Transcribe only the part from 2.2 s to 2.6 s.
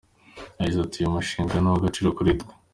twe.